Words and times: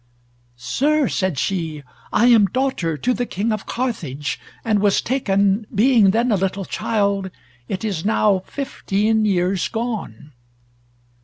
"Sir," 0.57 1.07
said 1.07 1.37
she, 1.37 1.83
"I 2.11 2.25
am 2.25 2.47
daughter 2.47 2.97
to 2.97 3.13
the 3.13 3.27
King 3.27 3.51
of 3.51 3.67
Carthage, 3.67 4.39
and 4.65 4.79
was 4.79 4.99
taken, 4.99 5.67
being 5.75 6.09
then 6.09 6.31
a 6.31 6.37
little 6.37 6.65
child, 6.65 7.29
it 7.67 7.85
is 7.85 8.03
now 8.03 8.41
fifteen 8.47 9.25
years 9.25 9.67
gone." 9.67 10.31